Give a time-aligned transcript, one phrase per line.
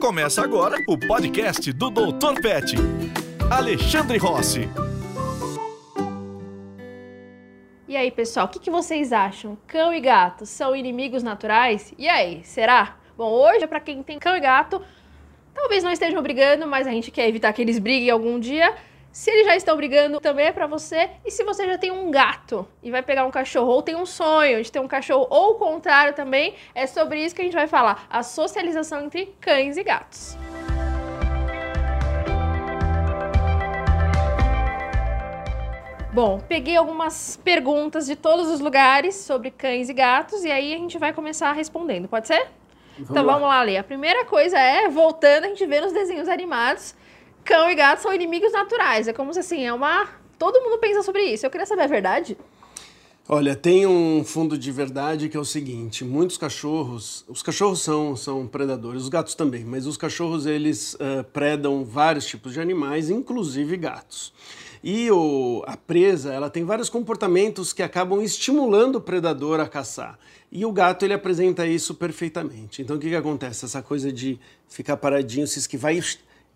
[0.00, 2.40] Começa agora o podcast do Dr.
[2.40, 2.74] Pet.
[3.50, 4.66] Alexandre Rossi.
[7.86, 9.58] E aí, pessoal, o que, que vocês acham?
[9.66, 11.92] Cão e gato são inimigos naturais?
[11.98, 12.96] E aí, será?
[13.14, 14.80] Bom, hoje, para quem tem cão e gato,
[15.52, 18.74] talvez não estejam brigando, mas a gente quer evitar que eles briguem algum dia.
[19.12, 21.10] Se eles já estão brigando, também é para você.
[21.24, 24.06] E se você já tem um gato e vai pegar um cachorro, ou tem um
[24.06, 27.54] sonho de ter um cachorro, ou o contrário também, é sobre isso que a gente
[27.54, 30.38] vai falar: a socialização entre cães e gatos.
[36.12, 40.76] Bom, peguei algumas perguntas de todos os lugares sobre cães e gatos e aí a
[40.76, 42.48] gente vai começar respondendo, pode ser?
[42.94, 43.32] Vamos então lá.
[43.32, 43.76] vamos lá, Lê.
[43.76, 46.94] A primeira coisa é, voltando, a gente vê nos desenhos animados,
[47.44, 49.08] cão e gato são inimigos naturais.
[49.08, 50.08] É como se assim, é uma.
[50.38, 51.44] Todo mundo pensa sobre isso.
[51.44, 52.36] Eu queria saber a verdade.
[53.32, 58.16] Olha, tem um fundo de verdade que é o seguinte: muitos cachorros, os cachorros são,
[58.16, 63.08] são predadores, os gatos também, mas os cachorros eles eh, predam vários tipos de animais,
[63.08, 64.32] inclusive gatos.
[64.82, 70.18] E o, a presa, ela tem vários comportamentos que acabam estimulando o predador a caçar.
[70.50, 72.82] E o gato ele apresenta isso perfeitamente.
[72.82, 73.64] Então o que, que acontece?
[73.64, 75.98] Essa coisa de ficar paradinho, se esquivar e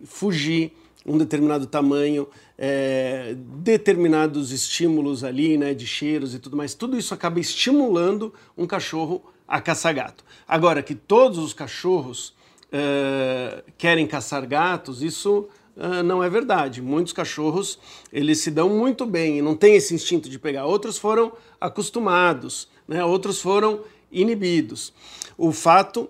[0.05, 0.73] fugir
[1.07, 7.13] um determinado tamanho, é, determinados estímulos ali, né, de cheiros e tudo mais, tudo isso
[7.13, 10.25] acaba estimulando um cachorro a caçar gato.
[10.49, 12.35] Agora, que todos os cachorros
[12.73, 16.81] é, querem caçar gatos, isso é, não é verdade.
[16.81, 17.79] Muitos cachorros,
[18.13, 20.65] eles se dão muito bem e não têm esse instinto de pegar.
[20.65, 24.93] Outros foram acostumados, né, outros foram inibidos.
[25.37, 26.09] O fato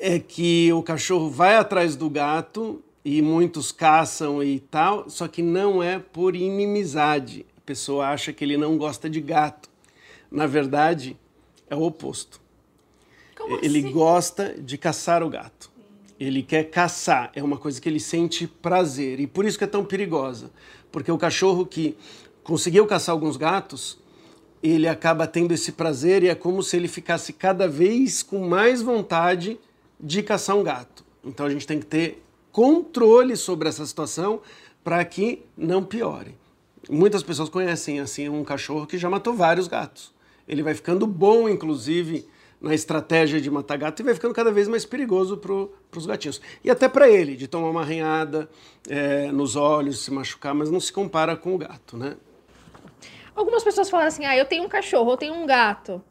[0.00, 5.42] é que o cachorro vai atrás do gato e muitos caçam e tal, só que
[5.42, 7.44] não é por inimizade.
[7.56, 9.68] A pessoa acha que ele não gosta de gato.
[10.30, 11.16] Na verdade,
[11.68, 12.40] é o oposto.
[13.36, 13.92] Como ele assim?
[13.92, 15.70] gosta de caçar o gato.
[16.18, 19.66] Ele quer caçar, é uma coisa que ele sente prazer e por isso que é
[19.66, 20.50] tão perigosa,
[20.92, 21.96] porque o cachorro que
[22.44, 23.98] conseguiu caçar alguns gatos,
[24.62, 28.82] ele acaba tendo esse prazer e é como se ele ficasse cada vez com mais
[28.82, 29.58] vontade
[30.02, 31.04] de caçar um gato.
[31.24, 34.40] Então a gente tem que ter controle sobre essa situação
[34.82, 36.36] para que não piore.
[36.88, 40.12] Muitas pessoas conhecem assim um cachorro que já matou vários gatos.
[40.48, 42.26] Ele vai ficando bom, inclusive,
[42.60, 46.40] na estratégia de matar gato e vai ficando cada vez mais perigoso para os gatinhos.
[46.64, 48.48] E até para ele, de tomar uma arranhada
[48.88, 52.16] é, nos olhos, se machucar, mas não se compara com o gato, né?
[53.34, 56.02] Algumas pessoas falam assim: ah, eu tenho um cachorro, eu tenho um gato.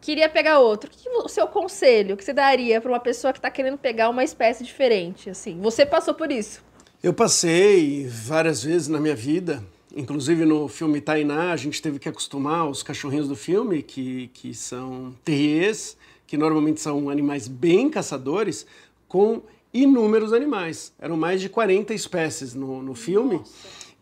[0.00, 0.90] Queria pegar outro.
[0.90, 4.08] O que o seu conselho que você daria para uma pessoa que está querendo pegar
[4.08, 5.30] uma espécie diferente?
[5.30, 6.62] Assim, você passou por isso?
[7.02, 9.62] Eu passei várias vezes na minha vida,
[9.94, 14.54] inclusive no filme Tainá, a gente teve que acostumar os cachorrinhos do filme, que, que
[14.54, 18.66] são terriers, que normalmente são animais bem caçadores,
[19.06, 19.42] com
[19.72, 20.92] inúmeros animais.
[20.98, 23.40] Eram mais de 40 espécies no, no filme.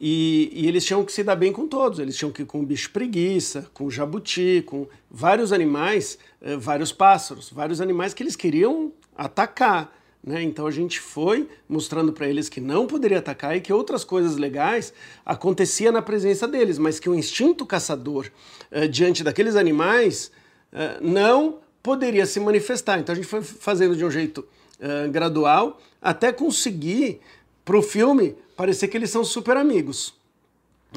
[0.00, 1.98] E, e, eles tinham que se dar bem com todos.
[1.98, 6.56] Eles tinham que ir com o bicho preguiça, com o jabuti, com vários animais, eh,
[6.56, 9.90] vários pássaros, vários animais que eles queriam atacar.
[10.26, 10.42] Né?
[10.42, 14.36] Então a gente foi mostrando para eles que não poderia atacar e que outras coisas
[14.36, 14.92] legais
[15.24, 18.26] acontecia na presença deles, mas que o instinto caçador
[18.70, 20.32] eh, diante daqueles animais
[20.72, 22.98] eh, não poderia se manifestar.
[22.98, 24.44] Então a gente foi fazendo de um jeito
[24.80, 27.20] eh, gradual até conseguir
[27.64, 30.14] para o filme parecer que eles são super amigos.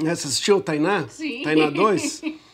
[0.00, 0.14] Né?
[0.14, 1.06] Você assistiu o Tainá?
[1.08, 1.42] Sim.
[1.42, 2.22] Tainá 2?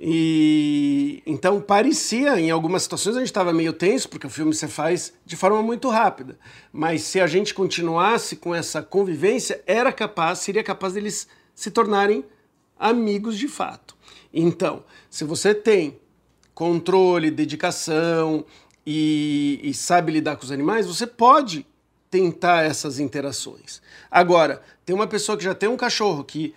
[0.00, 4.68] E então parecia, em algumas situações a gente estava meio tenso, porque o filme você
[4.68, 6.38] faz de forma muito rápida.
[6.72, 12.24] Mas se a gente continuasse com essa convivência, era capaz, seria capaz deles se tornarem
[12.78, 13.96] amigos de fato.
[14.32, 15.98] Então, se você tem
[16.54, 18.44] controle, dedicação
[18.86, 21.66] e, e sabe lidar com os animais, você pode
[22.10, 23.80] tentar essas interações.
[24.10, 26.54] Agora, tem uma pessoa que já tem um cachorro que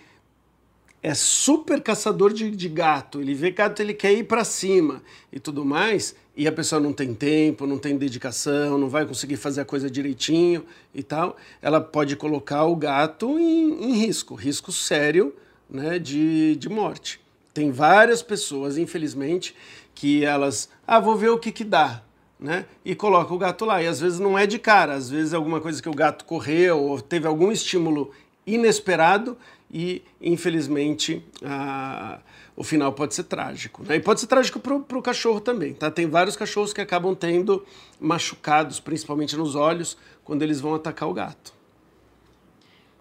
[1.02, 5.02] é super caçador de, de gato, ele vê gato, ele quer ir para cima
[5.32, 9.36] e tudo mais, e a pessoa não tem tempo, não tem dedicação, não vai conseguir
[9.36, 10.64] fazer a coisa direitinho
[10.94, 15.34] e tal, ela pode colocar o gato em, em risco, risco sério
[15.68, 17.20] né, de, de morte.
[17.52, 19.54] Tem várias pessoas, infelizmente,
[19.94, 22.02] que elas, ah, vou ver o que que dá,
[22.42, 22.66] né?
[22.84, 23.80] E coloca o gato lá.
[23.82, 26.24] E às vezes não é de cara, às vezes é alguma coisa que o gato
[26.24, 28.10] correu ou teve algum estímulo
[28.44, 29.38] inesperado
[29.72, 32.18] e, infelizmente, a,
[32.56, 33.84] o final pode ser trágico.
[33.84, 33.96] Né?
[33.96, 35.72] E pode ser trágico para o cachorro também.
[35.72, 35.90] Tá?
[35.90, 37.64] Tem vários cachorros que acabam tendo
[38.00, 41.54] machucados, principalmente nos olhos, quando eles vão atacar o gato.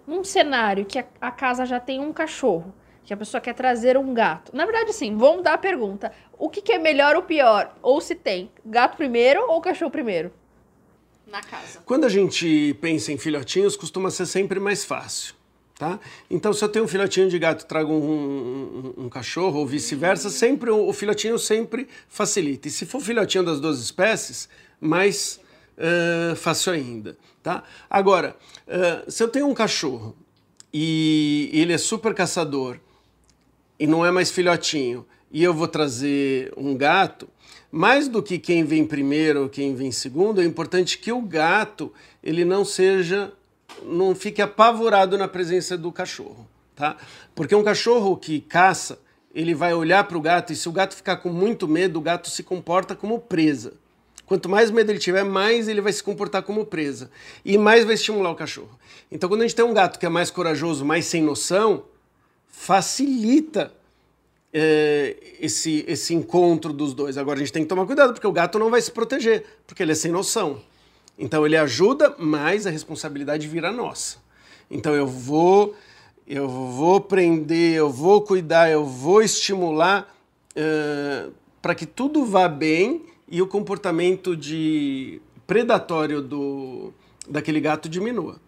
[0.08, 2.74] Num cenário que a casa já tem um cachorro,
[3.12, 4.56] que a pessoa quer trazer um gato.
[4.56, 6.14] Na verdade, sim, vamos dar a pergunta.
[6.40, 7.76] O que, que é melhor ou pior?
[7.82, 10.32] Ou se tem gato primeiro ou cachorro primeiro?
[11.28, 11.82] Na casa.
[11.84, 15.36] Quando a gente pensa em filhotinhos, costuma ser sempre mais fácil.
[15.78, 16.00] Tá?
[16.30, 19.68] Então, se eu tenho um filhotinho de gato e trago um, um, um cachorro, ou
[19.68, 22.70] vice-versa, sempre o, o, filhotinho sempre facilita.
[22.70, 24.48] E se for filhotinho das duas espécies,
[24.80, 25.38] mais
[25.78, 27.18] uh, fácil ainda.
[27.44, 27.64] Tá?
[27.90, 28.38] Agora,
[28.68, 30.16] uh, se eu tenho um cachorro
[30.74, 32.80] e ele é super caçador
[33.82, 37.28] e não é mais filhotinho, e eu vou trazer um gato,
[37.72, 41.92] mais do que quem vem primeiro ou quem vem segundo, é importante que o gato
[42.24, 43.34] ele não seja,
[43.84, 46.96] não fique apavorado na presença do cachorro, tá?
[47.34, 49.00] Porque um cachorro que caça,
[49.34, 52.04] ele vai olhar para o gato e se o gato ficar com muito medo, o
[52.04, 53.74] gato se comporta como presa.
[54.28, 57.10] Quanto mais medo ele tiver, mais ele vai se comportar como presa
[57.44, 58.78] e mais vai estimular o cachorro.
[59.12, 61.86] Então, quando a gente tem um gato que é mais corajoso, mais sem noção,
[62.52, 63.74] facilita
[64.54, 67.18] é, esse, esse encontro dos dois.
[67.18, 69.82] Agora a gente tem que tomar cuidado, porque o gato não vai se proteger, porque
[69.82, 70.62] ele é sem noção.
[71.18, 74.18] Então ele ajuda, mas a responsabilidade vira nossa.
[74.70, 75.76] Então eu vou,
[76.28, 80.14] eu vou prender, eu vou cuidar, eu vou estimular
[80.56, 81.32] uh,
[81.62, 86.94] para que tudo vá bem e o comportamento de predatório do,
[87.30, 88.40] daquele gato diminua.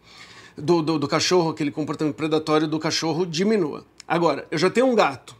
[0.58, 3.86] Do, do, do cachorro, aquele comportamento predatório do cachorro diminua.
[4.08, 5.36] Agora, eu já tenho um gato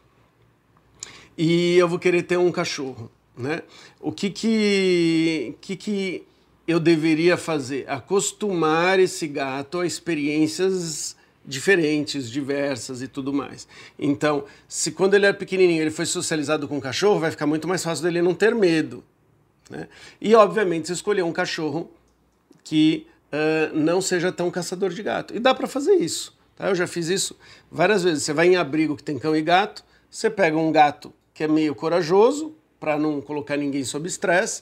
[1.38, 3.64] e eu vou querer ter um cachorro, né?
[4.00, 6.24] O que que, que, que
[6.68, 7.90] eu deveria fazer?
[7.90, 11.16] Acostumar esse gato a experiências
[11.46, 13.68] diferentes, diversas e tudo mais.
[14.00, 17.68] Então, se quando ele era pequenininho ele foi socializado com um cachorro, vai ficar muito
[17.68, 19.04] mais fácil dele não ter medo.
[19.70, 19.88] Né?
[20.22, 21.92] E, obviamente, escolher um cachorro
[22.64, 25.36] que uh, não seja tão caçador de gato.
[25.36, 26.34] E dá para fazer isso.
[26.56, 26.70] Tá?
[26.70, 27.38] Eu já fiz isso
[27.72, 28.24] várias vezes.
[28.24, 31.48] Você vai em abrigo que tem cão e gato, você pega um gato que é
[31.48, 34.62] meio corajoso, para não colocar ninguém sob estresse,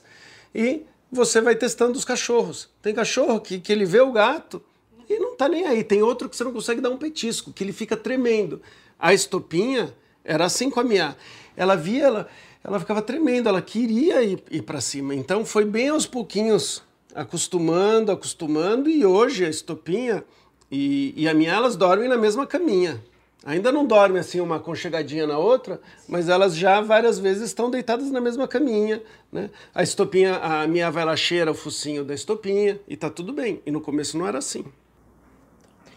[0.54, 2.70] e você vai testando os cachorros.
[2.80, 4.62] Tem cachorro que, que ele vê o gato
[5.08, 5.82] e não tá nem aí.
[5.84, 8.62] Tem outro que você não consegue dar um petisco, que ele fica tremendo.
[8.98, 9.92] A estopinha
[10.24, 11.16] era assim com a minha.
[11.56, 12.28] Ela via, ela,
[12.62, 15.14] ela ficava tremendo, ela queria ir, ir para cima.
[15.14, 16.82] Então foi bem aos pouquinhos,
[17.14, 20.24] acostumando, acostumando, e hoje a estopinha
[20.72, 22.98] e, e a minha, elas dormem na mesma caminha.
[23.44, 25.78] Ainda não dorme assim uma conchegadinha na outra,
[26.08, 29.50] mas elas já várias vezes estão deitadas na mesma caminha, né?
[29.74, 33.60] A estopinha, a minha vai lá cheira o focinho da estopinha e tá tudo bem.
[33.66, 34.64] E no começo não era assim.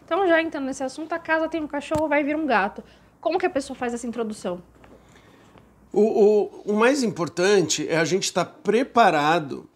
[0.04, 2.83] Então já entrando nesse assunto, a casa tem um cachorro, vai vir um gato.
[3.21, 4.62] Como que a pessoa faz essa introdução?
[5.94, 9.69] O, o, o mais importante é a gente estar tá preparado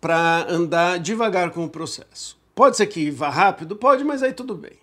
[0.00, 2.43] para andar devagar com o processo.
[2.54, 3.76] Pode ser que vá rápido?
[3.76, 4.78] Pode, mas aí tudo bem.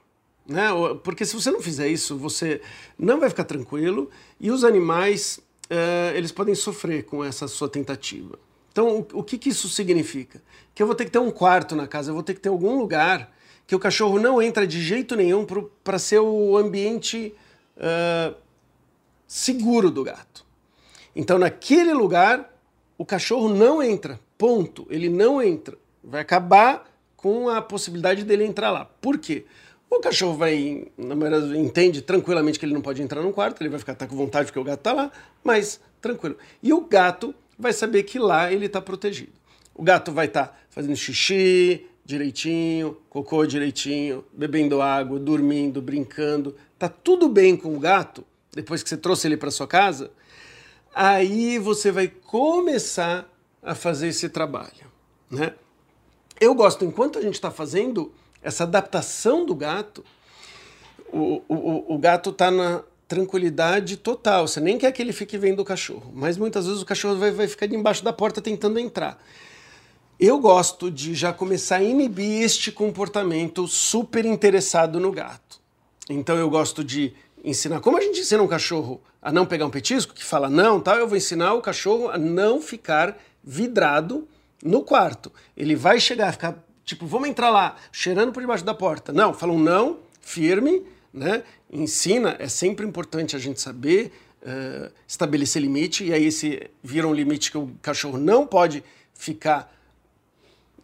[0.45, 0.67] Né?
[1.03, 2.61] Porque se você não fizer isso, você
[2.97, 4.09] não vai ficar tranquilo
[4.39, 5.39] e os animais
[5.69, 8.37] uh, eles podem sofrer com essa sua tentativa.
[8.71, 10.41] Então, o, o que, que isso significa?
[10.73, 12.49] Que eu vou ter que ter um quarto na casa, eu vou ter que ter
[12.49, 13.33] algum lugar
[13.67, 15.45] que o cachorro não entra de jeito nenhum
[15.83, 17.33] para ser o ambiente
[17.77, 18.35] uh,
[19.25, 20.45] seguro do gato.
[21.15, 22.53] Então, naquele lugar,
[22.97, 24.19] o cachorro não entra.
[24.37, 24.85] Ponto.
[24.89, 25.77] Ele não entra.
[26.03, 26.90] Vai acabar
[27.21, 28.85] com a possibilidade dele entrar lá.
[28.85, 29.45] Por quê?
[29.89, 33.69] O cachorro vai, na maioria, entende tranquilamente que ele não pode entrar no quarto, ele
[33.69, 35.11] vai ficar tá com vontade porque o gato está lá,
[35.43, 36.37] mas tranquilo.
[36.63, 39.33] E o gato vai saber que lá ele está protegido.
[39.75, 46.55] O gato vai estar tá fazendo xixi direitinho, cocô direitinho, bebendo água, dormindo, brincando.
[46.79, 50.11] Tá tudo bem com o gato depois que você trouxe ele para sua casa.
[50.93, 53.29] Aí você vai começar
[53.61, 54.85] a fazer esse trabalho,
[55.29, 55.53] né?
[56.41, 60.03] Eu gosto enquanto a gente está fazendo essa adaptação do gato,
[61.13, 64.47] o, o, o gato está na tranquilidade total.
[64.47, 67.29] Você nem quer que ele fique vendo o cachorro, mas muitas vezes o cachorro vai,
[67.29, 69.23] vai ficar debaixo da porta tentando entrar.
[70.19, 75.59] Eu gosto de já começar a inibir este comportamento super interessado no gato.
[76.09, 77.81] Então eu gosto de ensinar.
[77.81, 80.95] Como a gente ensina um cachorro a não pegar um petisco, que fala não, tal,
[80.95, 84.27] eu vou ensinar o cachorro a não ficar vidrado
[84.63, 85.31] no quarto.
[85.55, 89.13] Ele vai chegar ficar tipo, vamos entrar lá, cheirando por debaixo da porta.
[89.13, 91.43] Não, falam não, firme, né?
[91.71, 97.13] Ensina, é sempre importante a gente saber uh, estabelecer limite, e aí esse vira um
[97.13, 99.73] limite que o cachorro não pode ficar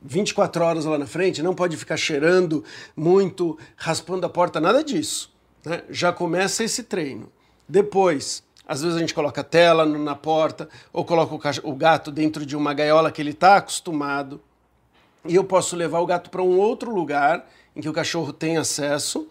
[0.01, 2.63] 24 horas lá na frente, não pode ficar cheirando
[2.95, 5.33] muito, raspando a porta, nada disso.
[5.65, 5.83] Né?
[5.89, 7.29] Já começa esse treino.
[7.67, 11.33] Depois, às vezes a gente coloca tela na porta, ou coloca
[11.63, 14.41] o gato dentro de uma gaiola que ele está acostumado
[15.27, 18.57] e eu posso levar o gato para um outro lugar em que o cachorro tem
[18.57, 19.27] acesso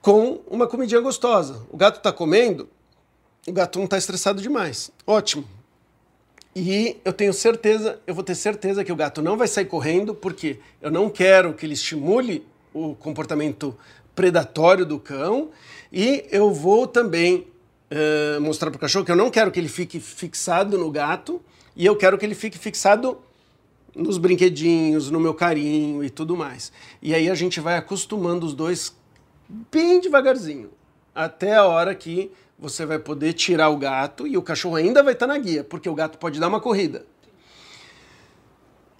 [0.00, 1.66] com uma comidinha gostosa.
[1.70, 2.68] O gato está comendo,
[3.46, 4.90] o gato não está estressado demais.
[5.06, 5.44] Ótimo.
[6.54, 10.14] E eu tenho certeza, eu vou ter certeza que o gato não vai sair correndo,
[10.14, 13.76] porque eu não quero que ele estimule o comportamento
[14.14, 15.50] predatório do cão.
[15.92, 17.46] E eu vou também
[17.90, 21.40] uh, mostrar para o cachorro que eu não quero que ele fique fixado no gato,
[21.74, 23.18] e eu quero que ele fique fixado
[23.94, 26.72] nos brinquedinhos, no meu carinho e tudo mais.
[27.00, 28.94] E aí a gente vai acostumando os dois
[29.48, 30.70] bem devagarzinho,
[31.14, 35.12] até a hora que você vai poder tirar o gato e o cachorro ainda vai
[35.12, 37.04] estar na guia, porque o gato pode dar uma corrida.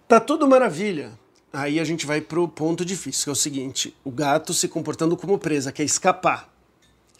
[0.06, 1.18] Tá tudo maravilha.
[1.52, 5.16] Aí a gente vai pro ponto difícil, que é o seguinte: o gato se comportando
[5.16, 6.54] como presa, quer escapar,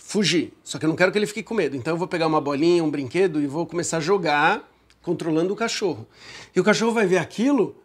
[0.06, 0.52] fugir.
[0.62, 1.76] Só que eu não quero que ele fique com medo.
[1.76, 4.62] Então eu vou pegar uma bolinha, um brinquedo e vou começar a jogar,
[5.02, 6.06] controlando o cachorro.
[6.54, 7.76] E o cachorro vai ver aquilo,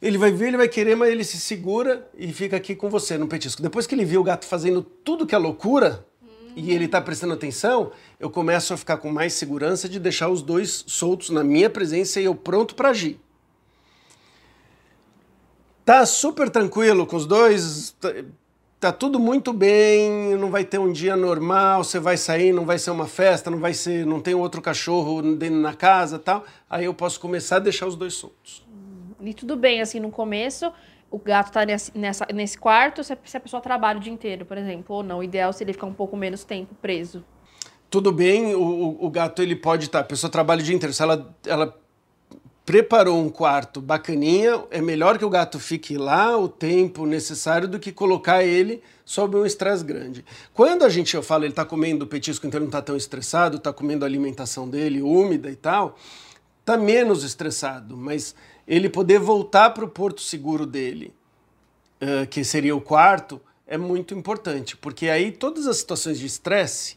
[0.00, 3.18] ele vai ver, ele vai querer, mas ele se segura e fica aqui com você
[3.18, 3.60] no petisco.
[3.60, 6.06] Depois que ele viu o gato fazendo tudo que é loucura,
[6.56, 10.42] e ele está prestando atenção, eu começo a ficar com mais segurança de deixar os
[10.42, 13.20] dois soltos na minha presença e eu pronto para agir.
[15.84, 17.94] Tá super tranquilo com os dois,
[18.80, 22.64] tá, tá, tudo muito bem, não vai ter um dia normal, você vai sair, não
[22.64, 26.44] vai ser uma festa, não vai ser, não tem outro cachorro na casa, tal.
[26.68, 28.66] Aí eu posso começar a deixar os dois soltos.
[29.20, 30.72] E tudo bem assim no começo,
[31.10, 34.12] o gato está nesse, nessa, nesse quarto se a, se a pessoa trabalha o dia
[34.12, 35.18] inteiro, por exemplo, ou não.
[35.18, 37.24] O ideal seria ficar um pouco menos tempo preso.
[37.90, 40.94] Tudo bem, o, o gato ele pode estar, tá, a pessoa trabalha o dia inteiro.
[40.94, 41.76] Se ela, ela
[42.70, 47.80] preparou um quarto bacaninha, é melhor que o gato fique lá o tempo necessário do
[47.80, 50.24] que colocar ele sob um estresse grande.
[50.54, 53.56] Quando a gente, eu falo, ele está comendo petisco, então ele não está tão estressado,
[53.56, 55.98] está comendo a alimentação dele úmida e tal,
[56.60, 58.36] está menos estressado, mas
[58.68, 61.12] ele poder voltar para o porto seguro dele,
[62.00, 66.96] uh, que seria o quarto, é muito importante, porque aí todas as situações de estresse,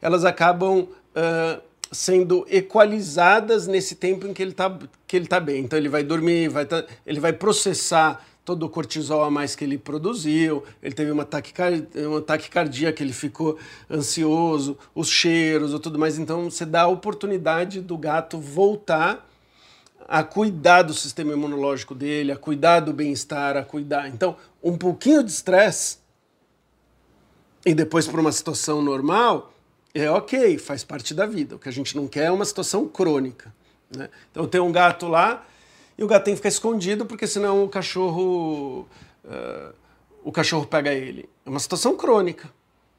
[0.00, 5.62] elas acabam uh, sendo equalizadas nesse tempo em que ele está que ele tá bem.
[5.62, 9.62] Então ele vai dormir, vai tá, ele vai processar todo o cortisol a mais que
[9.62, 13.56] ele produziu, ele teve uma taquicardia, que ele ficou
[13.88, 16.18] ansioso, os cheiros tudo mais.
[16.18, 19.28] Então você dá a oportunidade do gato voltar
[20.08, 24.08] a cuidar do sistema imunológico dele, a cuidar do bem-estar, a cuidar.
[24.08, 25.98] Então, um pouquinho de estresse
[27.64, 29.54] e depois para uma situação normal
[29.94, 31.56] é ok, faz parte da vida.
[31.56, 33.54] O que a gente não quer é uma situação crônica.
[33.94, 34.08] Né?
[34.30, 35.46] Então, tem um gato lá
[35.96, 38.88] e o gato tem que ficar escondido porque senão o cachorro
[39.24, 39.74] uh,
[40.24, 41.28] o cachorro pega ele.
[41.44, 42.50] É uma situação crônica.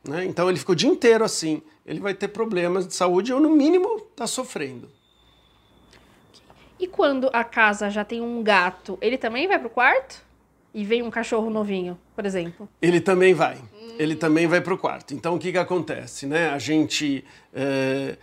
[0.04, 0.26] Né?
[0.26, 1.62] Então, ele ficou o dia inteiro assim.
[1.86, 4.90] Ele vai ter problemas de saúde ou, no mínimo, está sofrendo.
[6.80, 10.22] E quando a casa já tem um gato, ele também vai pro quarto?
[10.74, 12.68] E vem um cachorro novinho, por exemplo?
[12.82, 13.58] Ele também vai.
[13.98, 15.14] Ele também vai pro quarto.
[15.14, 16.50] Então o que que acontece, né?
[16.50, 17.24] A gente.
[17.54, 18.16] É...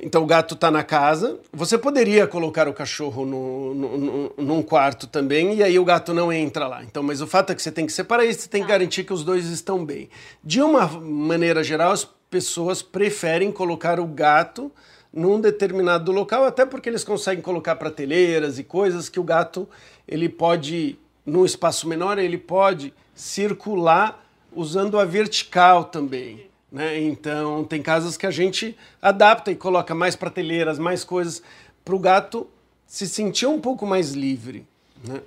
[0.00, 1.40] Então o gato está na casa.
[1.52, 6.14] Você poderia colocar o cachorro no, no, no, num quarto também e aí o gato
[6.14, 6.84] não entra lá.
[6.84, 8.74] Então, mas o fato é que você tem que separar isso, você tem que tá.
[8.74, 10.08] garantir que os dois estão bem.
[10.42, 14.70] De uma maneira geral, as pessoas preferem colocar o gato
[15.12, 19.68] num determinado local, até porque eles conseguem colocar prateleiras e coisas que o gato
[20.06, 24.24] ele pode, num espaço menor, ele pode circular
[24.58, 26.50] usando a vertical também.
[26.70, 27.00] Né?
[27.00, 31.40] Então, tem casas que a gente adapta e coloca mais prateleiras, mais coisas,
[31.84, 32.44] para o gato
[32.84, 34.66] se sentir um pouco mais livre.
[35.04, 35.22] Né?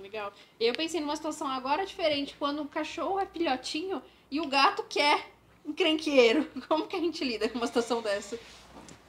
[0.00, 0.32] Legal.
[0.58, 4.00] Eu pensei numa situação agora diferente, quando o cachorro é filhotinho
[4.30, 5.26] e o gato quer
[5.66, 6.46] um crenqueiro.
[6.66, 8.38] Como que a gente lida com uma situação dessa?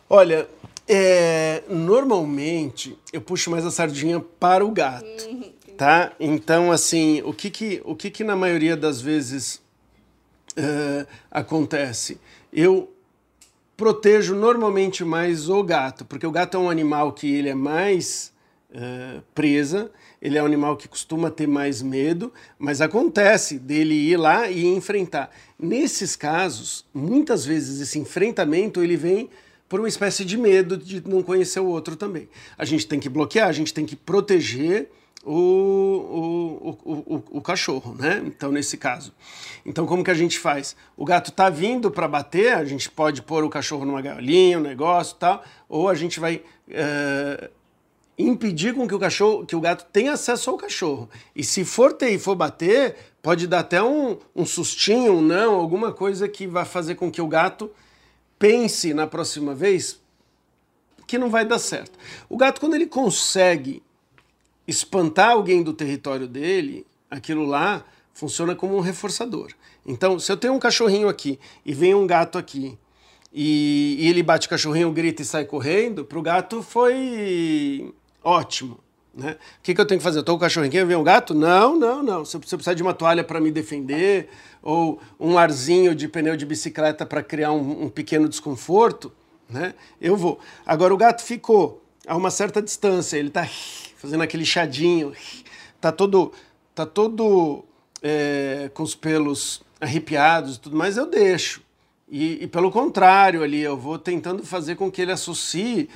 [0.09, 0.49] Olha,
[0.85, 5.38] é, normalmente eu puxo mais a sardinha para o gato, uhum.
[5.79, 6.11] Tá?
[6.19, 9.61] Então, assim, o que que, o que, que na maioria das vezes
[10.57, 12.19] uh, acontece?
[12.51, 12.93] Eu
[13.77, 18.33] protejo normalmente mais o gato, porque o gato é um animal que ele é mais
[18.71, 19.89] uh, presa,
[20.21, 24.65] ele é um animal que costuma ter mais medo, mas acontece dele ir lá e
[24.65, 25.31] enfrentar.
[25.57, 29.29] Nesses casos, muitas vezes esse enfrentamento ele vem
[29.69, 32.27] por uma espécie de medo de não conhecer o outro também.
[32.57, 34.89] A gente tem que bloquear, a gente tem que proteger
[35.25, 38.21] o, o, o, o, cachorro, né?
[38.25, 39.13] Então, nesse caso.
[39.65, 40.75] Então, como que a gente faz?
[40.95, 44.61] O gato tá vindo para bater, a gente pode pôr o cachorro numa galinha, um
[44.61, 47.49] negócio tal, ou a gente vai uh,
[48.17, 51.09] impedir com que o cachorro, que o gato tenha acesso ao cachorro.
[51.35, 55.55] E se for ter e for bater, pode dar até um, um sustinho, um não,
[55.55, 57.69] alguma coisa que vai fazer com que o gato
[58.37, 59.99] pense na próxima vez
[61.05, 61.97] que não vai dar certo.
[62.29, 63.81] O gato, quando ele consegue
[64.69, 67.83] espantar alguém do território dele, aquilo lá
[68.13, 69.51] funciona como um reforçador.
[69.85, 72.77] Então, se eu tenho um cachorrinho aqui e vem um gato aqui
[73.33, 78.79] e, e ele bate o cachorrinho, grita e sai correndo, para o gato foi ótimo.
[79.13, 79.37] Né?
[79.59, 80.19] O que, que eu tenho que fazer?
[80.19, 81.33] Eu estou com o cachorrinho aqui, vem um gato?
[81.33, 82.23] Não, não, não.
[82.23, 84.29] Se eu precisar de uma toalha para me defender,
[84.61, 89.11] ou um arzinho de pneu de bicicleta para criar um, um, pequeno desconforto,
[89.49, 89.73] né?
[89.99, 90.39] eu vou.
[90.65, 93.41] Agora o gato ficou a uma certa distância, ele está
[93.99, 95.13] fazendo aquele chadinho,
[95.75, 96.31] está todo,
[96.73, 97.65] tá todo
[98.01, 101.61] é, com os pelos arrepiados e tudo mais, eu deixo.
[102.09, 105.89] E, e, pelo contrário, ali eu vou tentando fazer com que ele associe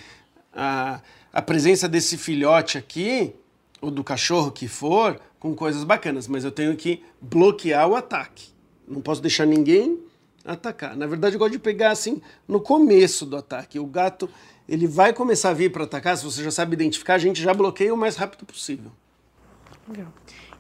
[0.54, 3.34] a, a presença desse filhote aqui,
[3.82, 8.50] ou do cachorro que for, com coisas bacanas, mas eu tenho que bloquear o ataque.
[8.88, 9.98] Não posso deixar ninguém
[10.46, 10.96] atacar.
[10.96, 13.80] Na verdade, eu gosto de pegar assim no começo do ataque.
[13.80, 14.30] O gato,
[14.68, 17.54] ele vai começar a vir para atacar, se você já sabe identificar, a gente já
[17.54, 18.92] bloqueia o mais rápido possível.
[19.88, 20.12] Legal.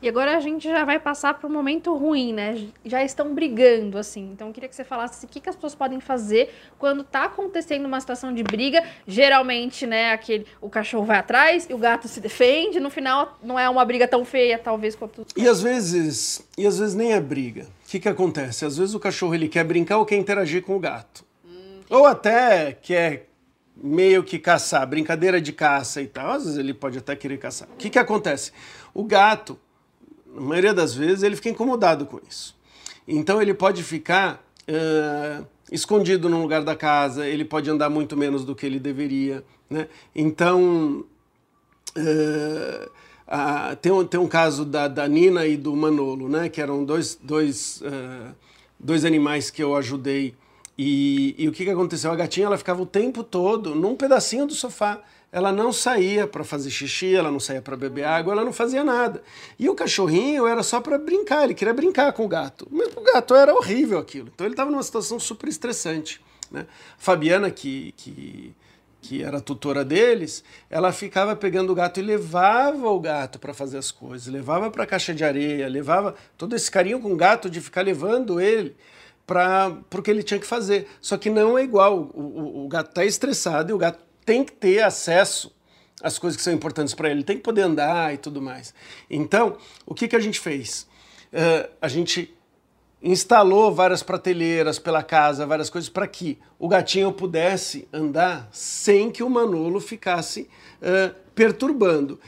[0.03, 2.67] E agora a gente já vai passar para um momento ruim, né?
[2.83, 4.31] Já estão brigando, assim.
[4.33, 7.23] Então eu queria que você falasse o que, que as pessoas podem fazer quando está
[7.23, 8.83] acontecendo uma situação de briga.
[9.07, 12.81] Geralmente, né, aquele, o cachorro vai atrás e o gato se defende.
[12.81, 15.25] No final, não é uma briga tão feia, talvez, quanto.
[15.37, 17.63] E às vezes, e às vezes nem é briga.
[17.63, 18.65] O que, que acontece?
[18.65, 21.23] Às vezes o cachorro ele quer brincar ou quer interagir com o gato.
[21.45, 23.29] Hum, ou até quer
[23.75, 26.31] meio que caçar, brincadeira de caça e tal.
[26.31, 27.67] Às vezes ele pode até querer caçar.
[27.69, 28.51] O que, que acontece?
[28.93, 29.57] O gato
[30.33, 32.55] na maioria das vezes, ele fica incomodado com isso.
[33.07, 38.43] Então ele pode ficar uh, escondido num lugar da casa, ele pode andar muito menos
[38.43, 39.43] do que ele deveria.
[39.69, 39.87] Né?
[40.15, 41.05] Então,
[41.97, 42.89] uh,
[43.27, 46.49] uh, tem, um, tem um caso da, da Nina e do Manolo, né?
[46.49, 47.83] que eram dois, dois,
[48.79, 50.35] dois animais que eu ajudei.
[50.77, 52.11] E, e o que, que aconteceu?
[52.11, 55.01] A gatinha ela ficava o tempo todo num pedacinho do sofá
[55.33, 58.83] ela não saía para fazer xixi, ela não saía para beber água, ela não fazia
[58.83, 59.23] nada.
[59.57, 62.67] E o cachorrinho era só para brincar, ele queria brincar com o gato.
[62.69, 64.29] Mas o gato era horrível aquilo.
[64.31, 66.21] Então ele estava numa situação super estressante.
[66.51, 66.67] Né?
[66.99, 68.53] Fabiana, que, que,
[69.01, 73.79] que era tutora deles, ela ficava pegando o gato e levava o gato para fazer
[73.79, 77.49] as coisas, levava para a caixa de areia, levava todo esse carinho com o gato
[77.49, 78.75] de ficar levando ele
[79.25, 80.87] para o que ele tinha que fazer.
[81.01, 82.11] Só que não é igual.
[82.13, 85.53] O, o, o gato está estressado e o gato tem que ter acesso
[86.01, 88.73] às coisas que são importantes para ele, tem que poder andar e tudo mais.
[89.09, 90.87] Então, o que, que a gente fez?
[91.31, 92.33] Uh, a gente
[93.01, 99.23] instalou várias prateleiras pela casa, várias coisas para que o gatinho pudesse andar sem que
[99.23, 100.49] o Manolo ficasse
[100.81, 102.19] uh, perturbando.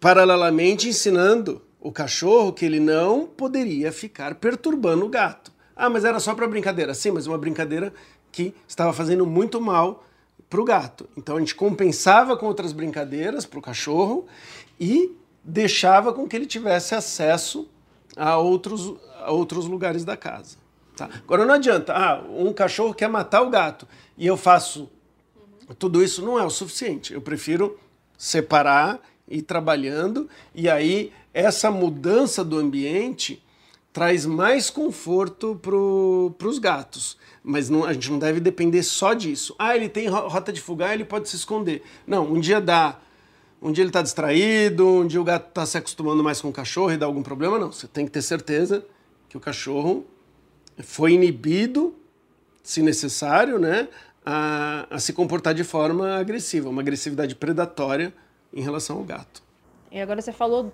[0.00, 5.51] Paralelamente ensinando o cachorro que ele não poderia ficar perturbando o gato.
[5.82, 6.94] Ah, mas era só para brincadeira.
[6.94, 7.92] Sim, mas uma brincadeira
[8.30, 10.04] que estava fazendo muito mal
[10.48, 11.08] para o gato.
[11.16, 14.24] Então a gente compensava com outras brincadeiras para o cachorro
[14.78, 15.10] e
[15.42, 17.68] deixava com que ele tivesse acesso
[18.16, 20.56] a outros, a outros lugares da casa.
[20.96, 21.10] Tá?
[21.24, 24.88] Agora não adianta, ah, um cachorro quer matar o gato e eu faço
[25.80, 27.12] tudo isso, não é o suficiente.
[27.12, 27.76] Eu prefiro
[28.16, 33.42] separar e ir trabalhando e aí essa mudança do ambiente
[33.92, 35.60] traz mais conforto
[36.38, 37.16] para os gatos.
[37.44, 39.54] Mas não, a gente não deve depender só disso.
[39.58, 41.82] Ah, ele tem rota de fuga, ele pode se esconder.
[42.06, 42.98] Não, um dia dá.
[43.60, 46.52] Um dia ele está distraído, um dia o gato está se acostumando mais com o
[46.52, 47.58] cachorro e dá algum problema.
[47.58, 48.84] Não, você tem que ter certeza
[49.28, 50.04] que o cachorro
[50.82, 51.94] foi inibido,
[52.62, 53.88] se necessário, né,
[54.26, 58.12] a, a se comportar de forma agressiva, uma agressividade predatória
[58.52, 59.42] em relação ao gato.
[59.90, 60.72] E agora você falou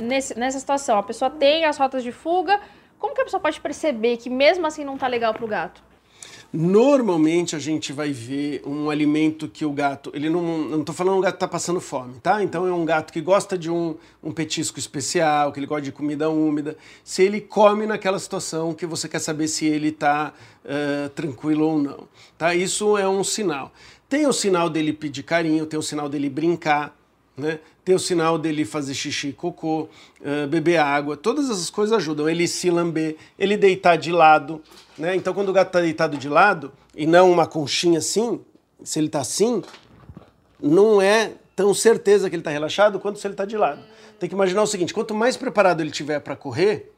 [0.00, 2.60] nesse, nessa situação, a pessoa tem as rotas de fuga,
[2.98, 5.88] como que a pessoa pode perceber que mesmo assim não está legal para o gato?
[6.50, 11.18] Normalmente a gente vai ver um alimento que o gato, ele não, não estou falando
[11.18, 12.42] um gato que está passando fome, tá?
[12.42, 15.92] Então é um gato que gosta de um, um petisco especial, que ele gosta de
[15.92, 16.74] comida úmida.
[17.04, 20.32] Se ele come naquela situação que você quer saber se ele está
[20.64, 22.08] uh, tranquilo ou não,
[22.38, 22.54] tá?
[22.54, 23.70] Isso é um sinal.
[24.08, 26.97] Tem o sinal dele pedir carinho, tem o sinal dele brincar,
[27.38, 27.60] né?
[27.84, 29.88] Tem o sinal dele fazer xixi, cocô,
[30.20, 32.28] uh, beber água, todas essas coisas ajudam.
[32.28, 34.60] Ele se lamber, ele deitar de lado.
[34.98, 35.14] Né?
[35.14, 38.40] Então, quando o gato está deitado de lado, e não uma conchinha assim,
[38.82, 39.62] se ele está assim,
[40.60, 43.80] não é tão certeza que ele está relaxado quanto se ele está de lado.
[44.18, 46.92] Tem que imaginar o seguinte: quanto mais preparado ele tiver para correr,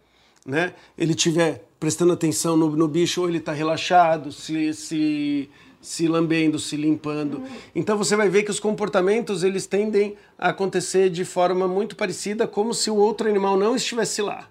[0.44, 0.74] né?
[0.96, 5.50] ele tiver prestando atenção no, no bicho, ou ele está relaxado, se, se
[5.80, 7.42] se lambendo, se limpando.
[7.74, 12.46] Então você vai ver que os comportamentos eles tendem a acontecer de forma muito parecida,
[12.46, 14.48] como se o outro animal não estivesse lá.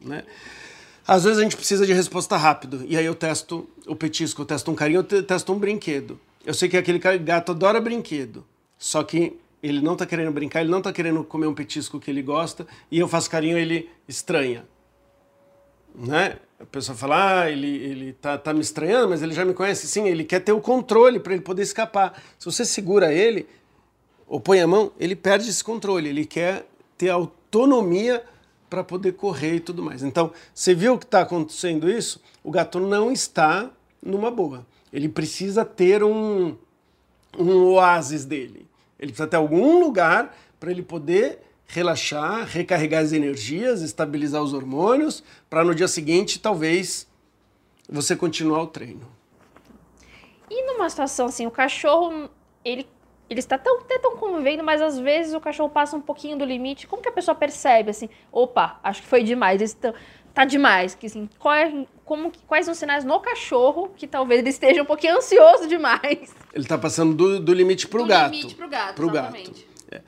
[0.00, 0.24] Né?
[1.06, 4.46] Às vezes a gente precisa de resposta rápido, e aí eu testo o petisco, eu
[4.46, 6.18] testo um carinho, eu testo um brinquedo.
[6.44, 8.44] Eu sei que aquele gato adora brinquedo,
[8.78, 12.10] só que ele não está querendo brincar, ele não está querendo comer um petisco que
[12.10, 14.64] ele gosta, e eu faço carinho, ele estranha.
[15.94, 16.36] Né?
[16.58, 19.86] A pessoa fala, ah, ele, ele tá, tá me estranhando, mas ele já me conhece.
[19.86, 22.20] Sim, ele quer ter o controle para ele poder escapar.
[22.38, 23.46] Se você segura ele,
[24.26, 26.08] ou põe a mão, ele perde esse controle.
[26.08, 26.66] Ele quer
[26.96, 28.24] ter autonomia
[28.70, 30.02] para poder correr e tudo mais.
[30.02, 32.20] Então, você viu que está acontecendo isso?
[32.42, 33.70] O gato não está
[34.02, 34.66] numa boa.
[34.92, 36.56] Ele precisa ter um,
[37.38, 38.66] um oásis dele.
[38.98, 45.22] Ele precisa ter algum lugar para ele poder relaxar, recarregar as energias, estabilizar os hormônios,
[45.50, 47.08] para no dia seguinte, talvez,
[47.88, 49.06] você continuar o treino.
[50.50, 52.30] E numa situação assim, o cachorro,
[52.64, 52.86] ele,
[53.28, 56.44] ele está tão, até tão convivendo, mas às vezes o cachorro passa um pouquinho do
[56.44, 56.86] limite.
[56.86, 59.92] Como que a pessoa percebe assim, opa, acho que foi demais, está
[60.32, 64.40] tá demais, que assim, qual é, como, quais são os sinais no cachorro que talvez
[64.40, 66.34] ele esteja um pouquinho ansioso demais?
[66.52, 68.30] Ele está passando do, do limite para o gato.
[68.30, 69.50] limite gato, pro exatamente.
[69.50, 69.76] gato.
[69.90, 70.02] É.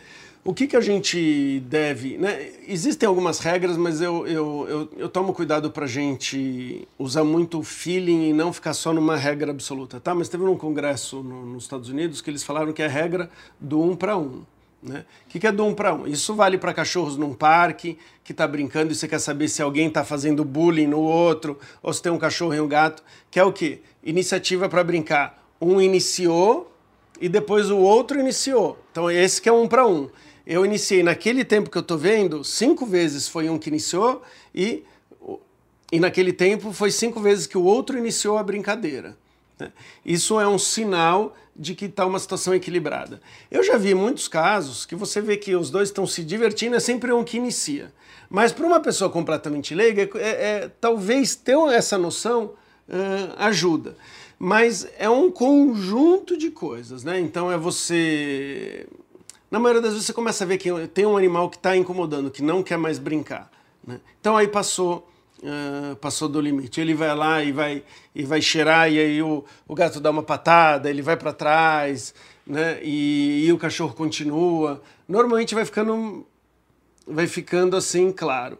[0.48, 2.16] O que, que a gente deve.
[2.16, 2.52] Né?
[2.66, 7.62] Existem algumas regras, mas eu, eu, eu, eu tomo cuidado para a gente usar muito
[7.62, 10.00] feeling e não ficar só numa regra absoluta.
[10.00, 10.14] Tá?
[10.14, 13.28] Mas teve um congresso no, nos Estados Unidos que eles falaram que é a regra
[13.60, 14.42] do um para um.
[14.82, 15.04] Né?
[15.26, 16.06] O que, que é do um para um?
[16.06, 19.88] Isso vale para cachorros num parque que está brincando e você quer saber se alguém
[19.88, 23.02] está fazendo bullying no outro ou se tem um cachorro e um gato.
[23.30, 23.82] Que é o quê?
[24.02, 25.46] Iniciativa para brincar.
[25.60, 26.72] Um iniciou
[27.20, 28.78] e depois o outro iniciou.
[28.90, 30.08] Então esse que é um para um
[30.48, 34.22] eu iniciei naquele tempo que eu estou vendo, cinco vezes foi um que iniciou
[34.54, 34.82] e,
[35.92, 39.14] e naquele tempo foi cinco vezes que o outro iniciou a brincadeira.
[39.58, 39.70] Né?
[40.02, 43.20] Isso é um sinal de que está uma situação equilibrada.
[43.50, 46.80] Eu já vi muitos casos que você vê que os dois estão se divertindo, é
[46.80, 47.92] sempre um que inicia.
[48.30, 52.54] Mas para uma pessoa completamente leiga, é, é, talvez ter essa noção
[52.88, 53.96] uh, ajuda.
[54.38, 57.20] Mas é um conjunto de coisas, né?
[57.20, 58.86] Então é você
[59.50, 62.30] na maioria das vezes você começa a ver que tem um animal que está incomodando,
[62.30, 63.50] que não quer mais brincar.
[63.86, 64.00] Né?
[64.20, 65.08] Então aí passou,
[65.42, 66.80] uh, passou do limite.
[66.80, 67.82] Ele vai lá e vai,
[68.14, 72.14] e vai cheirar, e aí o, o gato dá uma patada, ele vai para trás,
[72.46, 72.78] né?
[72.82, 74.82] E, e, o cachorro continua.
[75.08, 76.26] Normalmente vai ficando,
[77.06, 78.58] vai ficando assim, claro.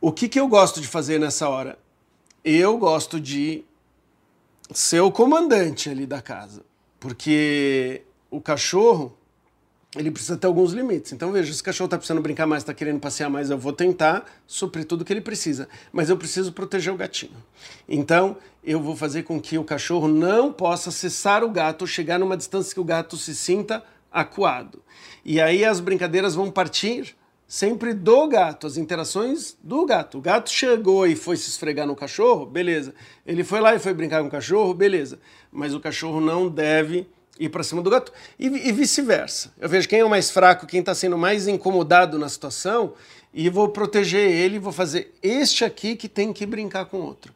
[0.00, 1.78] O que, que eu gosto de fazer nessa hora?
[2.42, 3.64] Eu gosto de
[4.70, 6.62] ser o comandante ali da casa,
[6.98, 9.16] porque o cachorro
[9.96, 11.12] ele precisa ter alguns limites.
[11.12, 13.72] Então, veja, se o cachorro está precisando brincar mais, está querendo passear mais, eu vou
[13.72, 15.68] tentar suprir tudo que ele precisa.
[15.92, 17.36] Mas eu preciso proteger o gatinho.
[17.88, 22.36] Então, eu vou fazer com que o cachorro não possa cessar o gato chegar numa
[22.36, 23.82] distância que o gato se sinta
[24.12, 24.82] acuado.
[25.24, 30.18] E aí as brincadeiras vão partir sempre do gato, as interações do gato.
[30.18, 32.94] O gato chegou e foi se esfregar no cachorro, beleza.
[33.24, 35.18] Ele foi lá e foi brincar com o cachorro, beleza.
[35.50, 37.06] Mas o cachorro não deve
[37.38, 39.52] ir para cima do gato e, e vice-versa.
[39.58, 42.94] Eu vejo quem é o mais fraco, quem está sendo mais incomodado na situação
[43.32, 47.32] e vou proteger ele, vou fazer este aqui que tem que brincar com outro.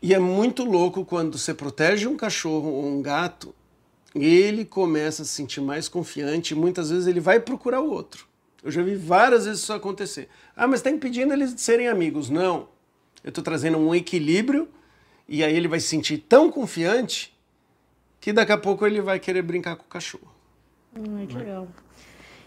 [0.00, 3.54] E é muito louco quando você protege um cachorro ou um gato,
[4.14, 8.26] ele começa a se sentir mais confiante e muitas vezes ele vai procurar o outro.
[8.62, 10.28] Eu já vi várias vezes isso acontecer.
[10.54, 12.30] Ah, mas está impedindo eles de serem amigos.
[12.30, 12.68] Não.
[13.24, 14.68] Eu estou trazendo um equilíbrio
[15.28, 17.32] e aí ele vai se sentir tão confiante
[18.22, 20.32] que daqui a pouco ele vai querer brincar com o cachorro.
[20.96, 21.66] Hum, que legal.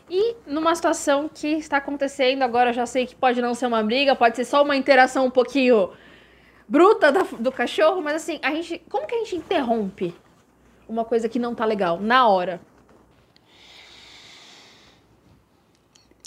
[0.10, 3.84] E numa situação que está acontecendo, agora eu já sei que pode não ser uma
[3.84, 5.90] briga, pode ser só uma interação um pouquinho
[6.66, 10.16] bruta da, do cachorro, mas assim, a gente, como que a gente interrompe
[10.88, 12.62] uma coisa que não tá legal na hora?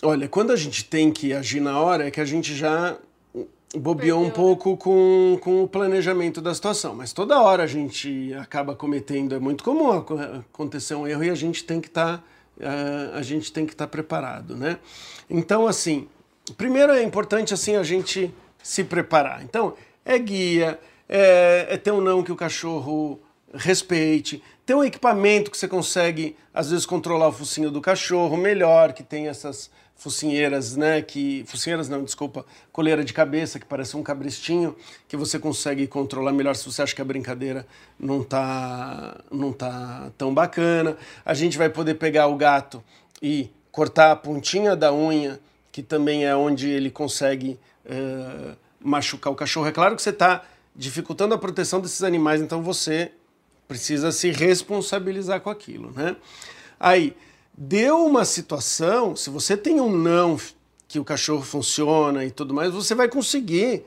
[0.03, 2.99] Olha, quando a gente tem que agir na hora, é que a gente já
[3.77, 8.75] bobeou um pouco com, com o planejamento da situação, mas toda hora a gente acaba
[8.75, 12.23] cometendo, é muito comum acontecer um erro e a gente tem que estar tá,
[13.15, 14.79] a gente tem que estar tá preparado, né?
[15.29, 16.09] Então, assim,
[16.57, 19.43] primeiro é importante assim a gente se preparar.
[19.43, 20.79] Então, é guia,
[21.09, 23.21] é, é ter um não que o cachorro
[23.59, 28.93] respeite, ter um equipamento que você consegue às vezes controlar o focinho do cachorro melhor,
[28.93, 34.03] que tem essas focinheiras, né, que focinheiras não, desculpa, coleira de cabeça que parece um
[34.03, 34.77] cabrestinho,
[35.09, 37.67] que você consegue controlar melhor se você acha que a brincadeira
[37.99, 40.97] não tá não tá tão bacana.
[41.25, 42.83] A gente vai poder pegar o gato
[43.21, 45.41] e cortar a pontinha da unha,
[45.73, 49.67] que também é onde ele consegue uh, machucar o cachorro.
[49.67, 50.45] É claro que você está
[50.77, 53.11] dificultando a proteção desses animais, então você
[53.69, 56.17] precisa se responsabilizar com aquilo, né?
[56.81, 57.15] Aí,
[57.57, 60.41] deu uma situação, se você tem um não
[60.89, 63.85] que o cachorro funciona e tudo mais, você vai conseguir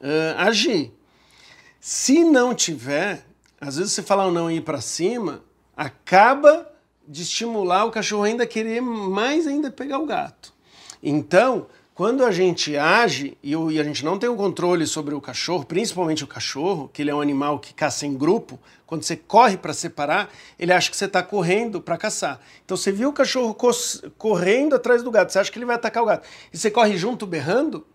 [0.00, 0.92] uh, agir.
[1.80, 3.24] Se não tiver,
[3.58, 5.42] às vezes você falar um não e ir para cima,
[5.74, 6.70] acaba
[7.08, 10.52] de estimular o cachorro ainda a querer mais ainda pegar o gato.
[11.02, 15.14] Então, Quando a gente age e, o, e, a gente não tem o controle sobre
[15.14, 19.04] o cachorro, principalmente o cachorro, que ele é um animal que caça em grupo, quando
[19.04, 20.28] você corre para separar,
[20.58, 22.40] ele acha que você está correndo para caçar.
[22.64, 23.56] Então você viu o cachorro
[24.18, 26.96] correndo atrás do gato, você acha que ele vai atacar o gato, e você corre
[26.96, 27.86] junto berrando.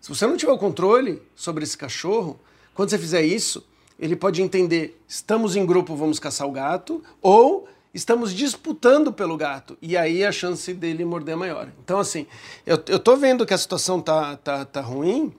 [0.00, 2.38] Se você não tiver o controle sobre esse cachorro,
[2.74, 3.66] quando você fizer isso,
[3.98, 9.76] ele pode entender: estamos em grupo, vamos caçar o gato, ou estamos disputando pelo gato.
[9.80, 11.68] E aí a chance dele morder é maior.
[11.82, 12.26] Então, assim,
[12.66, 15.34] eu, eu tô vendo que a situação tá, tá, tá ruim.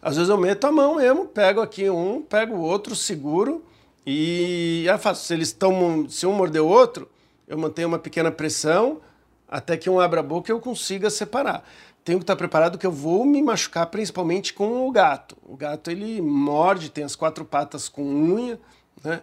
[0.00, 3.64] Às vezes eu meto a mão mesmo, pego aqui um, pego o outro, seguro
[4.06, 5.26] e é fácil.
[5.26, 6.08] Se eles estão.
[6.08, 7.08] Se um morder o outro,
[7.46, 9.00] eu mantenho uma pequena pressão
[9.48, 11.68] até que um abra a boca e eu consiga separar.
[12.04, 15.36] Tenho que estar preparado que eu vou me machucar principalmente com o gato.
[15.42, 18.60] O gato ele morde, tem as quatro patas com unha,
[19.02, 19.22] né?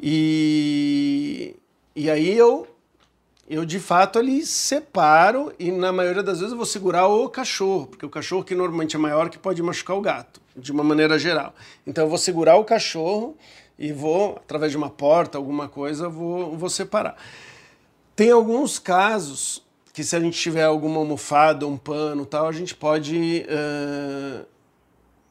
[0.00, 1.56] E
[1.94, 2.66] e aí eu,
[3.48, 7.86] eu de fato ali separo e na maioria das vezes eu vou segurar o cachorro,
[7.86, 11.18] porque o cachorro que normalmente é maior que pode machucar o gato, de uma maneira
[11.18, 11.54] geral.
[11.86, 13.36] Então eu vou segurar o cachorro
[13.78, 17.16] e vou, através de uma porta, alguma coisa, vou, vou separar.
[18.14, 22.74] Tem alguns casos que se a gente tiver alguma almofada, um pano tal, a gente
[22.74, 24.46] pode uh,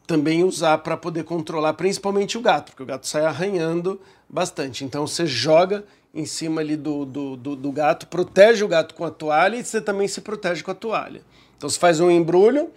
[0.05, 4.83] também usar para poder controlar principalmente o gato, porque o gato sai arranhando bastante.
[4.83, 9.05] Então você joga em cima ali do, do, do, do, gato, protege o gato com
[9.05, 11.21] a toalha e você também se protege com a toalha.
[11.57, 12.71] Então você faz um embrulho,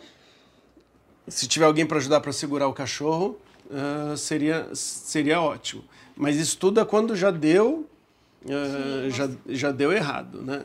[1.27, 3.39] se tiver alguém para ajudar para segurar o cachorro,
[3.71, 5.85] uh, seria, seria ótimo.
[6.17, 7.87] Mas isso tudo é quando já deu,
[8.45, 10.65] uh, Sim, já, já deu errado, né?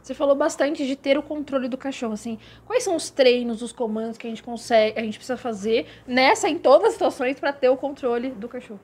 [0.00, 2.38] Você falou bastante de ter o controle do cachorro, assim.
[2.64, 6.48] Quais são os treinos, os comandos que a gente consegue, a gente precisa fazer nessa
[6.48, 8.80] em todas as situações para ter o controle do cachorro?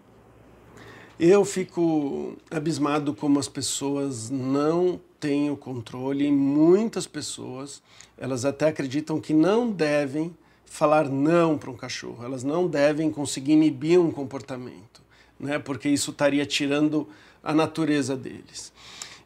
[1.21, 6.27] Eu fico abismado como as pessoas não têm o controle.
[6.27, 7.83] E muitas pessoas,
[8.19, 12.25] elas até acreditam que não devem falar não para um cachorro.
[12.25, 15.03] Elas não devem conseguir inibir um comportamento,
[15.39, 15.59] né?
[15.59, 17.07] Porque isso estaria tirando
[17.43, 18.73] a natureza deles.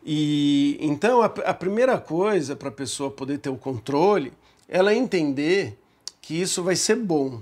[0.04, 4.32] E então a, a primeira coisa para a pessoa poder ter o controle,
[4.68, 5.78] ela entender
[6.20, 7.40] que isso vai ser bom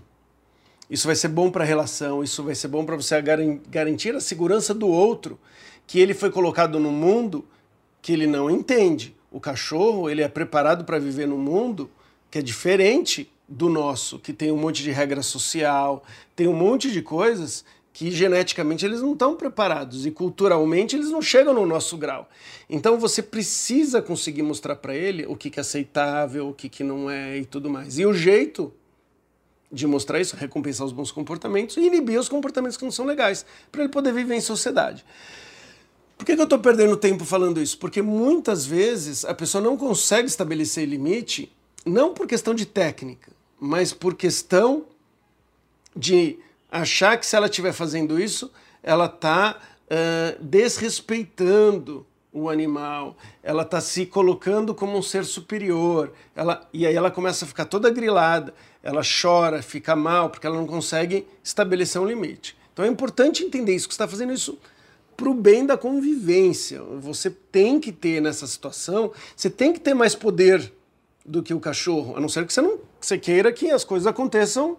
[0.89, 3.21] isso vai ser bom para a relação, isso vai ser bom para você
[3.69, 5.39] garantir a segurança do outro,
[5.87, 7.45] que ele foi colocado no mundo
[8.03, 9.15] que ele não entende.
[9.31, 11.91] O cachorro, ele é preparado para viver num mundo
[12.31, 16.91] que é diferente do nosso, que tem um monte de regra social, tem um monte
[16.91, 21.97] de coisas que geneticamente eles não estão preparados e culturalmente eles não chegam no nosso
[21.97, 22.29] grau.
[22.69, 26.83] Então você precisa conseguir mostrar para ele o que, que é aceitável, o que, que
[26.83, 27.99] não é e tudo mais.
[27.99, 28.73] E o jeito
[29.75, 33.45] de mostrar isso, recompensar os bons comportamentos e inibir os comportamentos que não são legais,
[33.73, 35.05] para ele poder viver em sociedade.
[36.17, 37.77] Por que, que eu estou perdendo tempo falando isso?
[37.79, 41.53] Porque muitas vezes a pessoa não consegue estabelecer limite,
[41.85, 44.87] não por questão de técnica, mas por questão
[45.95, 46.39] de
[46.71, 48.51] achar que se ela estiver fazendo isso,
[48.83, 56.69] ela está uh, desrespeitando o animal, ela está se colocando como um ser superior, ela,
[56.73, 58.53] e aí ela começa a ficar toda grilada,
[58.85, 62.55] ela chora, fica mal, porque ela não consegue estabelecer um limite.
[62.71, 64.59] Então é importante entender isso, que você está fazendo isso
[65.17, 66.83] para o bem da convivência.
[67.01, 70.71] Você tem que ter nessa situação, você tem que ter mais poder
[71.25, 74.07] do que o cachorro, a não ser que você não você queira que as coisas
[74.07, 74.77] aconteçam.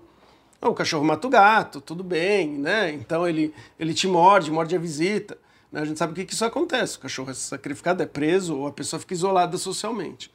[0.62, 2.92] o cachorro mata o gato, tudo bem, né?
[2.92, 5.36] Então ele, ele te morde, morde a visita.
[5.72, 5.82] Né?
[5.82, 6.98] A gente sabe o que, que isso acontece.
[6.98, 10.32] O cachorro é sacrificado, é preso ou a pessoa fica isolada socialmente.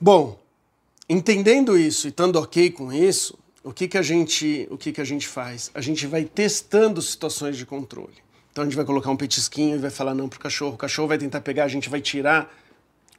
[0.00, 0.38] Bom,
[1.12, 5.00] entendendo isso e estando ok com isso, o que, que, a, gente, o que, que
[5.00, 5.68] a gente faz?
[5.74, 8.14] A gente vai testando situações de controle.
[8.52, 10.74] Então a gente vai colocar um petisquinho e vai falar não para o cachorro.
[10.74, 12.54] O cachorro vai tentar pegar, a gente vai tirar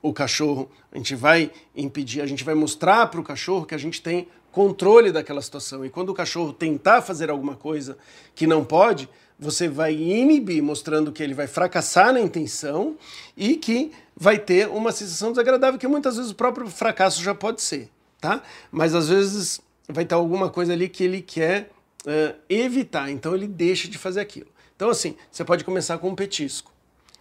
[0.01, 3.77] o cachorro, a gente vai impedir, a gente vai mostrar para o cachorro que a
[3.77, 5.85] gente tem controle daquela situação.
[5.85, 7.97] E quando o cachorro tentar fazer alguma coisa
[8.33, 9.09] que não pode,
[9.41, 12.95] você vai inibir, mostrando que ele vai fracassar na intenção
[13.35, 17.59] e que vai ter uma sensação desagradável, que muitas vezes o próprio fracasso já pode
[17.59, 18.43] ser, tá?
[18.71, 21.71] Mas às vezes vai ter alguma coisa ali que ele quer
[22.05, 24.47] uh, evitar, então ele deixa de fazer aquilo.
[24.75, 26.71] Então, assim, você pode começar com um petisco.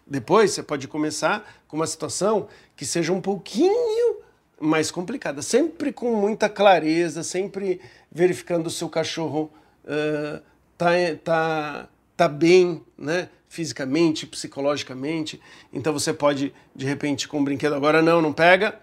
[0.07, 4.17] Depois, você pode começar com uma situação que seja um pouquinho
[4.61, 7.81] mais complicada, sempre com muita clareza, sempre
[8.13, 9.51] verificando se o cachorro
[9.85, 10.43] uh,
[10.77, 10.91] tá,
[11.25, 11.89] tá
[12.21, 13.31] está bem, né?
[13.49, 15.41] Fisicamente, psicologicamente.
[15.73, 18.79] Então você pode, de repente, com um brinquedo, agora não, não pega,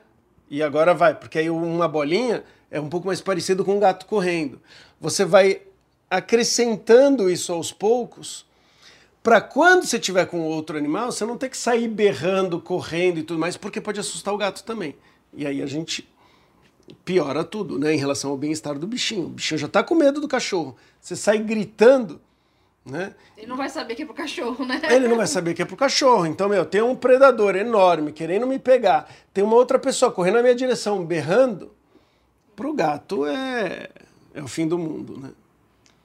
[0.50, 1.14] e agora vai.
[1.14, 4.60] Porque aí uma bolinha é um pouco mais parecido com um gato correndo.
[5.00, 5.62] Você vai
[6.10, 8.46] acrescentando isso aos poucos,
[9.22, 13.24] para quando você tiver com outro animal, você não ter que sair berrando, correndo e
[13.24, 14.96] tudo mais, porque pode assustar o gato também.
[15.34, 16.10] E aí a gente
[17.04, 17.94] piora tudo, né?
[17.94, 19.26] Em relação ao bem-estar do bichinho.
[19.26, 20.76] O bichinho já está com medo do cachorro.
[21.00, 22.22] Você sai gritando,
[22.90, 23.14] né?
[23.38, 24.82] Ele não vai saber que é pro cachorro, né?
[24.90, 26.26] Ele não vai saber que é pro cachorro.
[26.26, 29.10] Então, meu, tem um predador enorme querendo me pegar.
[29.34, 31.76] Tem uma outra pessoa correndo na minha direção, berrando.
[32.56, 33.90] Pro gato é,
[34.34, 35.32] é o fim do mundo, né?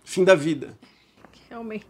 [0.04, 0.76] Fim da vida.
[1.48, 1.86] Realmente.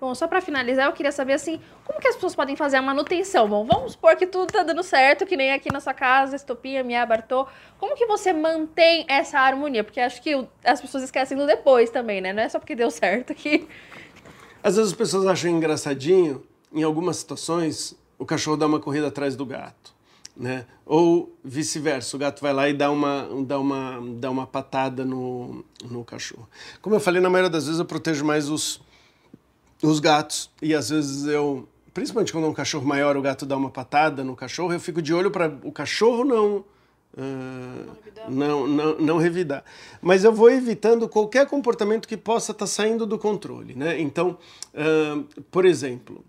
[0.00, 2.82] Bom, só para finalizar, eu queria saber assim, como que as pessoas podem fazer a
[2.82, 3.46] manutenção?
[3.46, 6.82] Bom, vamos supor que tudo tá dando certo, que nem aqui na sua casa, Estopinha,
[6.82, 7.46] Mia, Bartô.
[7.78, 9.84] Como que você mantém essa harmonia?
[9.84, 12.32] Porque acho que as pessoas esquecem do depois também, né?
[12.32, 13.68] Não é só porque deu certo que...
[14.62, 16.42] Às vezes as pessoas acham engraçadinho,
[16.72, 19.94] em algumas situações, o cachorro dá uma corrida atrás do gato.
[20.36, 20.66] Né?
[20.86, 25.64] Ou vice-versa, o gato vai lá e dá uma, dá uma, dá uma patada no,
[25.90, 26.48] no cachorro.
[26.80, 28.80] Como eu falei, na maioria das vezes eu protejo mais os,
[29.82, 30.50] os gatos.
[30.62, 34.22] E às vezes eu, principalmente quando é um cachorro maior, o gato dá uma patada
[34.22, 36.64] no cachorro, eu fico de olho para o cachorro não,
[37.14, 39.64] uh, não, não, não revidar.
[40.00, 43.74] Mas eu vou evitando qualquer comportamento que possa estar tá saindo do controle.
[43.74, 44.00] Né?
[44.00, 44.38] Então,
[44.74, 46.24] uh, por exemplo,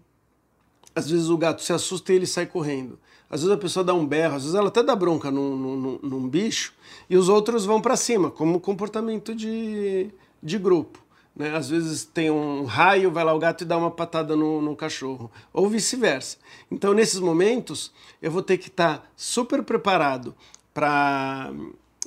[0.96, 3.00] às vezes o gato se assusta e ele sai correndo.
[3.30, 6.00] Às vezes a pessoa dá um berro, às vezes ela até dá bronca num, num,
[6.04, 6.74] num bicho
[7.10, 10.10] e os outros vão para cima, como comportamento de,
[10.44, 11.02] de grupo.
[11.34, 11.56] Né?
[11.56, 14.76] Às vezes tem um raio, vai lá o gato e dá uma patada no, no
[14.76, 16.38] cachorro, ou vice-versa.
[16.70, 17.92] Então, nesses momentos,
[18.22, 20.36] eu vou ter que estar tá super preparado
[20.74, 21.52] para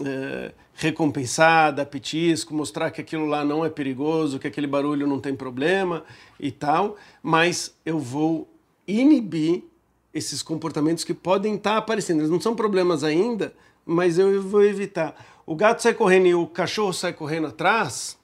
[0.05, 5.20] é, recompensar, dar petisco, mostrar que aquilo lá não é perigoso, que aquele barulho não
[5.20, 6.05] tem problema
[6.38, 8.48] e tal, mas eu vou
[8.87, 9.62] inibir
[10.12, 12.20] esses comportamentos que podem estar tá aparecendo.
[12.20, 15.14] Eles não são problemas ainda, mas eu vou evitar.
[15.46, 18.18] O gato sai correndo e o cachorro sai correndo atrás,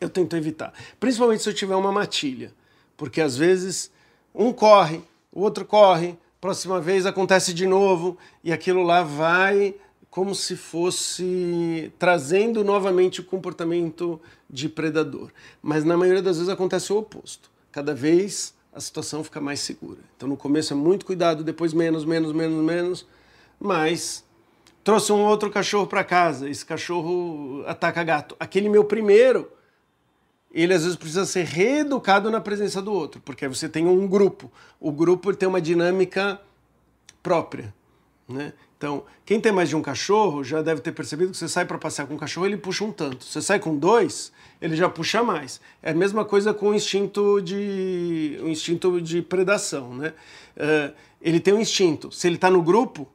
[0.00, 0.72] eu tento evitar.
[1.00, 2.52] Principalmente se eu tiver uma matilha.
[2.96, 3.90] Porque às vezes
[4.34, 5.00] um corre,
[5.32, 9.74] o outro corre, próxima vez acontece de novo e aquilo lá vai
[10.10, 15.30] como se fosse trazendo novamente o comportamento de predador.
[15.62, 17.50] Mas na maioria das vezes acontece o oposto.
[17.72, 20.00] Cada vez a situação fica mais segura.
[20.18, 23.06] Então no começo é muito cuidado, depois menos, menos, menos, menos,
[23.58, 24.22] mas
[24.84, 28.36] trouxe um outro cachorro para casa, esse cachorro ataca gato.
[28.38, 29.50] Aquele meu primeiro
[30.54, 34.50] ele às vezes precisa ser reeducado na presença do outro, porque você tem um grupo.
[34.78, 36.40] O grupo tem uma dinâmica
[37.20, 37.74] própria.
[38.28, 38.52] Né?
[38.78, 41.76] Então, quem tem mais de um cachorro já deve ter percebido que você sai para
[41.76, 43.24] passear com um cachorro, ele puxa um tanto.
[43.24, 45.60] Você sai com dois, ele já puxa mais.
[45.82, 49.92] É a mesma coisa com o instinto de, o instinto de predação.
[49.94, 50.12] Né?
[50.56, 52.12] Uh, ele tem um instinto.
[52.12, 53.08] Se ele está no grupo,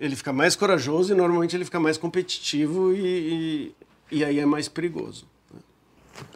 [0.00, 3.74] ele fica mais corajoso e normalmente ele fica mais competitivo e,
[4.10, 5.26] e, e aí é mais perigoso.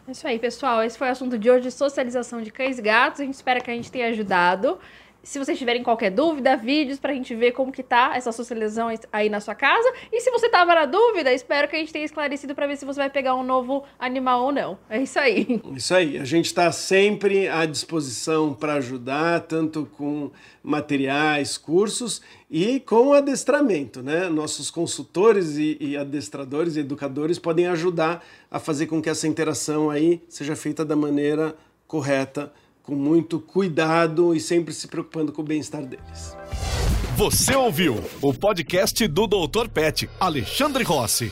[0.07, 0.83] É isso aí, pessoal.
[0.83, 3.21] Esse foi o assunto de hoje, socialização de cães e gatos.
[3.21, 4.79] A gente espera que a gente tenha ajudado.
[5.25, 9.27] Se vocês tiverem qualquer dúvida, vídeos pra gente ver como que tá essa socialização aí
[9.27, 9.91] na sua casa.
[10.11, 12.85] E se você tava na dúvida, espero que a gente tenha esclarecido para ver se
[12.85, 14.77] você vai pegar um novo animal ou não.
[14.87, 15.59] É isso aí.
[15.75, 16.19] Isso aí.
[16.19, 20.29] A gente está sempre à disposição para ajudar, tanto com
[20.63, 24.29] materiais, cursos e com adestramento, né?
[24.29, 29.89] Nossos consultores e, e adestradores e educadores podem ajudar a fazer com que essa interação
[29.89, 31.55] aí seja feita da maneira
[31.87, 32.53] correta
[32.85, 36.35] com muito cuidado e sempre se preocupando com o bem-estar deles.
[37.17, 39.69] Você ouviu o podcast do Dr.
[39.69, 41.31] Pet, Alexandre Rossi.